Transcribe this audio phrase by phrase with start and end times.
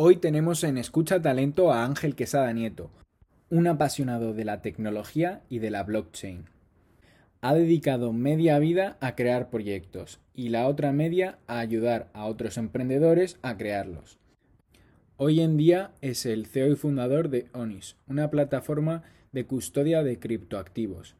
[0.00, 2.88] Hoy tenemos en Escucha Talento a Ángel Quesada Nieto,
[3.50, 6.44] un apasionado de la tecnología y de la blockchain.
[7.40, 12.58] Ha dedicado media vida a crear proyectos y la otra media a ayudar a otros
[12.58, 14.20] emprendedores a crearlos.
[15.16, 19.02] Hoy en día es el CEO y fundador de Onis, una plataforma
[19.32, 21.16] de custodia de criptoactivos.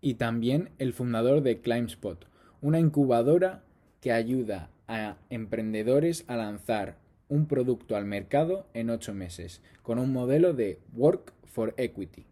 [0.00, 2.24] Y también el fundador de ClimbSpot,
[2.60, 3.64] una incubadora
[4.00, 10.12] que ayuda a emprendedores a lanzar un producto al mercado en ocho meses, con un
[10.12, 12.26] modelo de Work for Equity.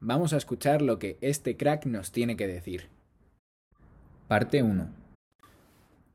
[0.00, 2.88] Vamos a escuchar lo que este crack nos tiene que decir.
[4.26, 4.88] Parte 1.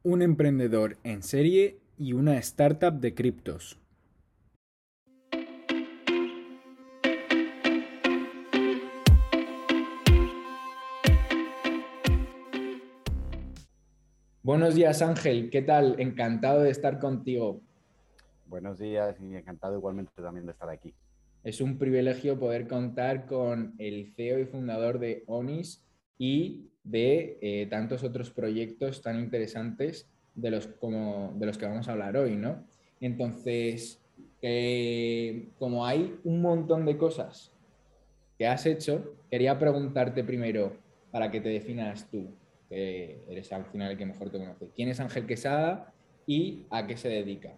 [0.04, 3.80] Un emprendedor en serie y una startup de criptos.
[14.48, 16.00] Buenos días Ángel, ¿qué tal?
[16.00, 17.60] Encantado de estar contigo.
[18.46, 20.94] Buenos días y encantado igualmente también de estar aquí.
[21.44, 25.84] Es un privilegio poder contar con el CEO y fundador de ONIS
[26.18, 31.90] y de eh, tantos otros proyectos tan interesantes de los, como, de los que vamos
[31.90, 32.64] a hablar hoy, ¿no?
[33.02, 34.00] Entonces,
[35.60, 37.52] como hay un montón de cosas
[38.38, 40.78] que has hecho, quería preguntarte primero,
[41.12, 42.30] para que te definas tú,
[42.70, 44.72] que eres al final el que mejor te conoce.
[44.76, 45.94] ¿Quién es Ángel Quesada
[46.26, 47.56] y a qué se dedica?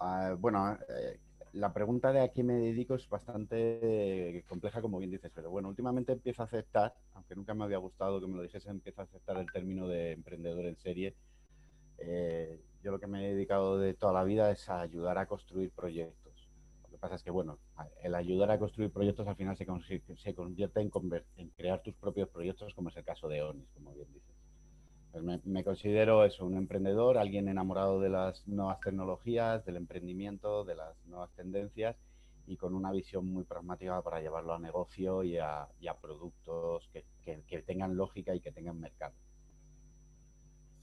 [0.00, 1.18] Ah, bueno, eh,
[1.52, 5.68] la pregunta de a qué me dedico es bastante compleja, como bien dices, pero bueno,
[5.68, 9.04] últimamente empiezo a aceptar, aunque nunca me había gustado que me lo dijese, empiezo a
[9.04, 11.14] aceptar el término de emprendedor en serie
[11.98, 15.26] eh, yo lo que me he dedicado de toda la vida es a ayudar a
[15.26, 16.33] construir proyectos.
[17.04, 17.58] Pasa es que, bueno,
[18.02, 20.90] el ayudar a construir proyectos al final se, convierte en,
[21.36, 24.34] en, crear tus propios proyectos, como es el caso de ONIS, como bien dices.
[25.12, 30.76] Pues me, considero eso, un emprendedor, alguien enamorado de las nuevas tecnologías, del emprendimiento, de
[30.76, 31.94] las nuevas tendencias
[32.46, 35.68] y con una visión muy pragmática para llevarlo a negocio y a,
[36.00, 39.12] productos que tengan lógica y que tengan mercado.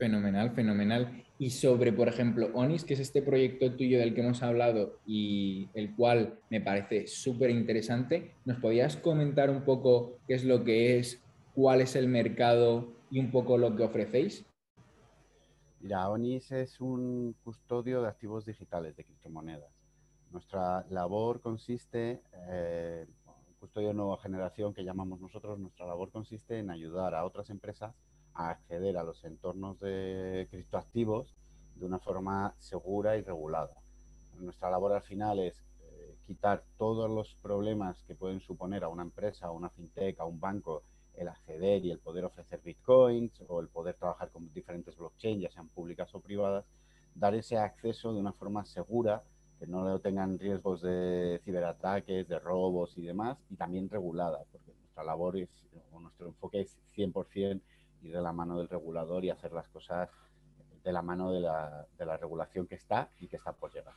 [0.02, 1.24] Fenomenal, fenomenal.
[1.38, 5.70] Y sobre, por ejemplo, ONIS, que es este proyecto tuyo del que hemos hablado y
[5.76, 10.98] el cual me parece súper interesante, ¿nos podías comentar un poco qué es lo que
[10.98, 11.22] es,
[11.54, 14.44] cuál es el mercado y un poco lo que ofrecéis?
[15.82, 19.70] Mira, ONIS es un custodio de activos digitales, de criptomonedas.
[20.32, 23.06] Nuestra labor consiste, eh,
[23.60, 27.94] custodio de nueva generación que llamamos nosotros, nuestra labor consiste en ayudar a otras empresas
[28.34, 31.36] a acceder a los entornos de criptoactivos
[31.76, 33.76] de una forma segura y regulada.
[34.40, 39.04] Nuestra labor al final es eh, quitar todos los problemas que pueden suponer a una
[39.04, 40.84] empresa, a una fintech, a un banco,
[41.16, 45.50] el acceder y el poder ofrecer bitcoins o el poder trabajar con diferentes blockchains, ya
[45.50, 46.66] sean públicas o privadas,
[47.16, 49.24] dar ese acceso de una forma segura,
[49.60, 55.04] que no tengan riesgos de ciberataques, de robos y demás, y también regulada, porque nuestra
[55.04, 55.50] labor es,
[55.92, 57.62] o nuestro enfoque es 100%
[58.02, 60.10] ir de la mano del regulador y hacer las cosas
[60.84, 63.94] de la mano de la, de la regulación que está y que está por llegar.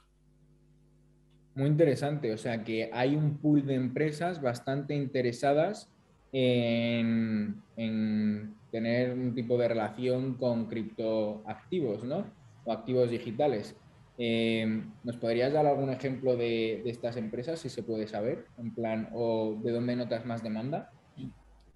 [1.55, 5.89] Muy interesante, o sea que hay un pool de empresas bastante interesadas
[6.33, 12.27] en, en, tener un tipo de relación con criptoactivos, ¿no?
[12.65, 13.77] O activos digitales.
[14.19, 18.75] Eh, ¿Nos podrías dar algún ejemplo de, de, estas empresas, si se puede saber, en
[18.75, 20.91] plan, o de dónde notas más demanda?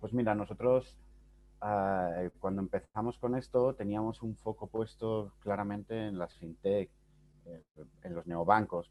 [0.01, 0.97] Pues mira, nosotros
[1.61, 6.91] Ah, cuando empezamos con esto teníamos un foco puesto claramente en las fintech,
[7.47, 7.65] eh,
[8.03, 8.91] en los neobancos.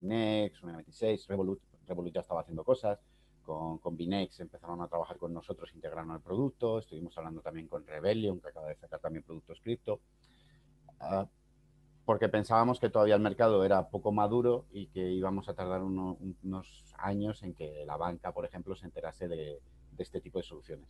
[0.00, 2.98] Binex, 26, Revolut, Revolut ya estaba haciendo cosas.
[3.42, 6.78] Con, con Binex empezaron a trabajar con nosotros, integrando el producto.
[6.80, 10.00] Estuvimos hablando también con Rebellion, que acaba de sacar también productos cripto.
[11.00, 11.26] Ah,
[12.08, 16.94] porque pensábamos que todavía el mercado era poco maduro y que íbamos a tardar unos
[16.96, 19.60] años en que la banca, por ejemplo, se enterase de,
[19.98, 20.88] este tipo de soluciones.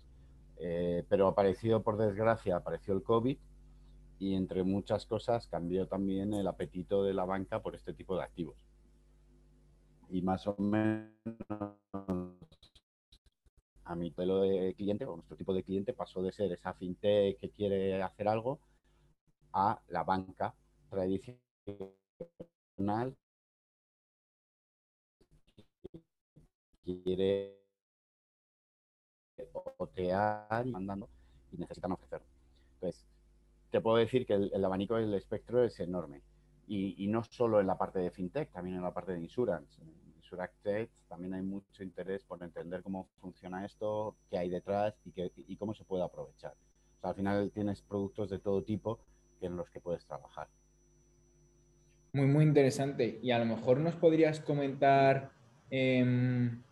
[0.59, 3.37] Eh, pero apareció, por desgracia, apareció el COVID
[4.21, 8.23] y entre muchas cosas cambió también el apetito de la banca por este tipo de
[8.23, 8.57] activos.
[10.11, 11.11] Y más o menos
[13.83, 17.41] a mi modelo de cliente, o nuestro tipo de cliente, pasó de ser esa fintech
[17.41, 18.61] que quiere hacer algo
[19.53, 20.55] a la banca
[20.89, 21.41] tradicional
[26.85, 27.59] quiere
[29.77, 31.09] otear mandando
[31.53, 32.23] y necesitan ofrecer.
[32.75, 33.07] Entonces,
[33.71, 36.23] te puedo decir que el, abanico del espectro es enorme.
[36.67, 39.81] Y, no solo en la parte de fintech, también en la parte de insurance.
[39.81, 45.13] En insurance también hay mucho interés por entender cómo funciona esto, qué hay detrás y,
[45.13, 46.55] qué, y cómo se puede aprovechar.
[47.01, 49.01] al final tienes productos de todo tipo
[49.41, 50.49] en los que puedes trabajar.
[52.13, 53.19] Muy, muy interesante.
[53.23, 55.31] Y a lo mejor nos podrías comentar
[55.71, 56.63] em,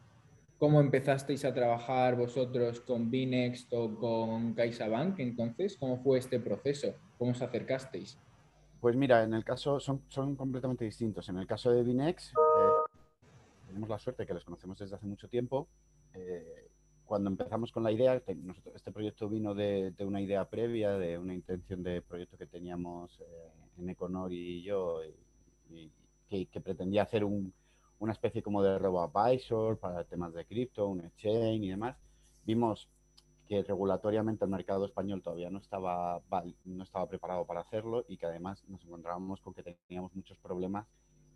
[0.59, 6.95] cómo empezasteis a trabajar vosotros con Binext o con CaixaBank entonces, cómo fue este proceso,
[7.19, 8.19] cómo os acercasteis.
[8.81, 11.29] Pues mira, en el caso son, son completamente distintos.
[11.29, 12.93] En el caso de Binex, eh,
[13.67, 15.69] tenemos la suerte que les conocemos desde hace mucho tiempo.
[16.15, 16.71] Eh,
[17.05, 18.21] cuando empezamos con la idea,
[18.75, 23.51] este proyecto vino de, una idea previa, de una intención de proyecto que teníamos eh,
[23.79, 25.01] en Econor y yo,
[26.29, 31.69] que, pretendía hacer una especie como de robo-advisor para temas de cripto, un exchange y
[31.69, 31.97] demás.
[32.45, 32.89] Vimos
[33.47, 36.21] que regulatoriamente el mercado español todavía no estaba,
[36.65, 40.87] no estaba preparado para hacerlo y que además nos encontrábamos con que teníamos muchos problemas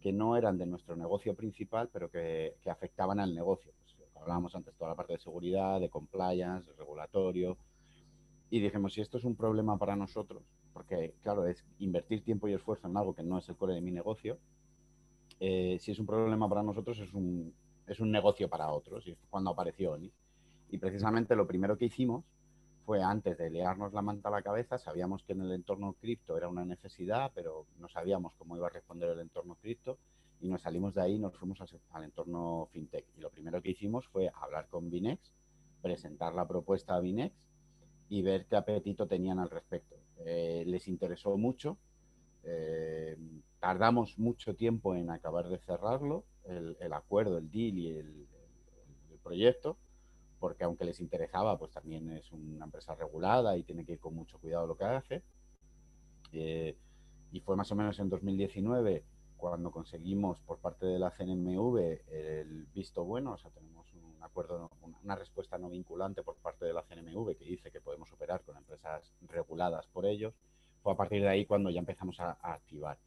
[0.00, 3.72] que no eran de nuestro negocio principal, pero que, que afectaban al negocio.
[3.78, 3.90] Pues,
[4.20, 7.56] hablábamos antes, toda la parte de seguridad, de compliance, de regulatorio.
[8.50, 12.54] Y dijimos, si esto es un problema para nosotros, porque claro, es invertir tiempo y
[12.54, 14.38] esfuerzo en algo que no es el core de mi negocio,
[15.40, 17.54] eh, si es un problema para nosotros, es un,
[17.86, 19.06] es un negocio para otros.
[19.06, 20.12] Y es cuando apareció ONI.
[20.70, 22.24] Y precisamente lo primero que hicimos
[22.84, 26.36] fue antes de liarnos la manta a la cabeza, sabíamos que en el entorno cripto
[26.36, 29.98] era una necesidad, pero no sabíamos cómo iba a responder el entorno cripto
[30.40, 33.06] y nos salimos de ahí y nos fuimos al, entorno fintech.
[33.16, 35.32] Y lo primero que hicimos fue hablar con Binex,
[35.82, 37.34] presentar la propuesta a Binex
[38.10, 39.96] y ver qué apetito tenían al respecto.
[40.26, 41.78] Eh, les interesó mucho,
[42.42, 43.16] eh,
[43.60, 48.26] tardamos mucho tiempo en acabar de cerrarlo, el, acuerdo, el deal y el
[49.22, 49.76] proyecto,
[50.40, 54.14] porque aunque les interesaba, pues también es una empresa regulada y tiene que ir con
[54.14, 55.22] mucho cuidado lo que hace.
[56.32, 56.76] Eh,
[57.30, 59.04] y fue más o menos en 2019
[59.36, 61.76] cuando conseguimos por parte de la CNMV
[62.08, 63.32] el visto bueno,
[64.30, 64.70] acuerdo,
[65.02, 68.56] una respuesta no vinculante por parte de la CNMV que dice que podemos operar con
[68.56, 70.34] empresas reguladas por ellos.
[70.82, 72.98] Fue a partir de ahí cuando ya empezamos a, activar.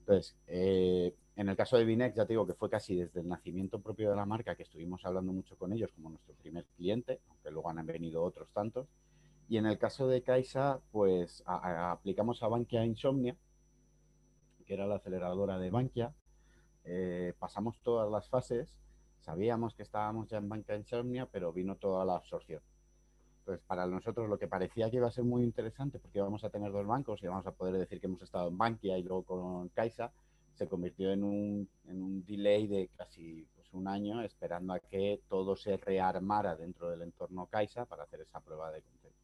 [0.00, 3.28] Entonces, eh, en el caso de Binex, ya te digo que fue casi desde el
[3.28, 7.20] nacimiento propio de la marca que estuvimos hablando mucho con ellos como nuestro primer cliente,
[7.28, 8.88] aunque luego han venido otros tantos.
[9.48, 13.36] Y en el caso de Caixa, pues aplicamos a Bankia Insomnia,
[14.64, 16.14] que era la aceleradora de Bankia.
[16.84, 18.74] Eh, pasamos todas las fases,
[19.22, 22.60] sabíamos que estábamos ya en Bankia Insomnia, pero vino toda la absorción.
[23.40, 26.50] Entonces, para nosotros lo que parecía que iba a ser muy interesante, porque íbamos a
[26.50, 29.24] tener dos bancos y vamos a poder decir que hemos estado en Bankia y luego
[29.24, 30.12] con Caixa,
[30.54, 31.68] se convirtió en un,
[32.26, 37.46] delay de casi pues, un año esperando a que todo se rearmara dentro del entorno
[37.46, 39.18] Caixa para hacer esa prueba de concepto.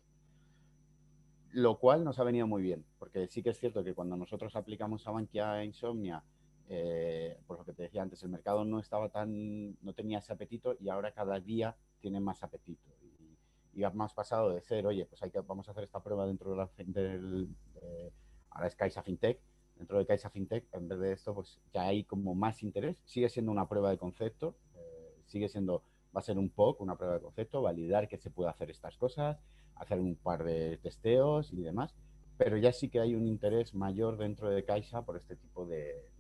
[1.53, 4.55] Lo cual nos ha venido muy bien, porque sí que es cierto que cuando nosotros
[4.57, 6.23] aplicamos a Bankia Insomnia,
[6.69, 10.33] eh, por lo que te decía antes, el mercado no estaba tan, no tenía ese
[10.33, 12.91] apetito y ahora cada día tiene más apetito.
[13.03, 16.27] Y, y más pasado de ser, oye, pues hay que, vamos a hacer esta prueba
[16.27, 18.13] dentro de la, del, de,
[18.51, 19.41] ahora es Caixa FinTech,
[19.77, 23.01] dentro de Caixa FinTech, en vez de esto, pues ya hay como más interés.
[23.05, 25.83] Sigue siendo una prueba de concepto, eh, sigue siendo,
[26.15, 28.97] va a ser un POC, una prueba de concepto, validar que se puede hacer estas
[28.97, 29.39] cosas,
[29.77, 31.95] hacer un par de testeos y demás,
[32.37, 36.11] pero ya sí que hay un interés mayor dentro de Caixa por este tipo de.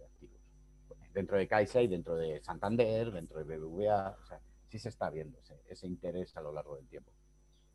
[1.13, 5.11] Dentro de Caixa y dentro de Santander, dentro de BBVA, o sea, sí se está
[5.11, 7.11] viendo ese, ese interés a lo largo del tiempo.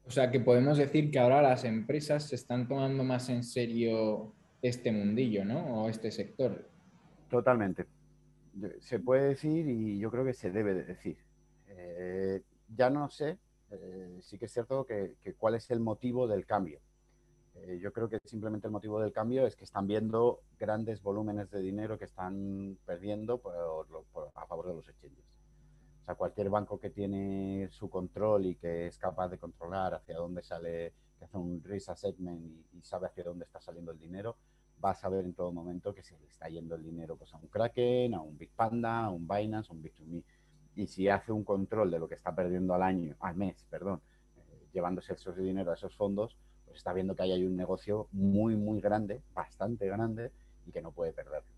[0.06, 4.34] O sea que podemos decir que ahora las empresas se están tomando más en serio
[4.62, 5.84] este mundillo, ¿no?
[5.84, 6.70] O este sector.
[7.30, 7.86] Totalmente.
[8.80, 11.18] Se puede decir y yo creo que se debe de decir.
[11.68, 12.42] Eh,
[12.76, 13.38] ya no sé,
[13.72, 16.80] eh, sí que es cierto que, cuál es el motivo del cambio.
[17.56, 21.50] Eh, yo creo que simplemente el motivo del cambio es que están viendo grandes volúmenes
[21.52, 23.42] de dinero que están perdiendo
[24.36, 25.26] a favor de los exchanges.
[26.02, 30.18] O sea, cualquier banco que tiene su control y que es capaz de controlar hacia
[30.18, 34.00] dónde sale, que hace un risk assessment y, y sabe hacia dónde está saliendo el
[34.00, 34.36] dinero,
[34.84, 37.38] va a saber en todo momento que se le está yendo el dinero pues, a
[37.38, 40.24] un Kraken, a un Big Panda, a un Binance, a un Bit2Me.
[40.76, 44.02] Y si hace un control de lo que está perdiendo al año, al mes, perdón,
[44.38, 46.36] eh, llevándose ese dinero a esos fondos,
[46.78, 50.32] está viendo que ahí hay un negocio muy, muy grande, bastante grande,
[50.66, 51.53] y que no puede perderlo.